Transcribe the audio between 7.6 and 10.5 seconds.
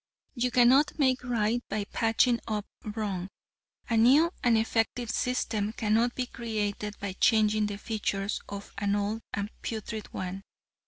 the features of an old and putrid one.